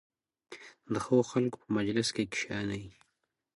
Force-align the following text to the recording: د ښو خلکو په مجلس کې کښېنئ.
د 0.93 0.95
ښو 1.05 1.17
خلکو 1.31 1.57
په 1.63 1.67
مجلس 1.77 2.07
کې 2.15 2.23
کښېنئ. 2.33 2.85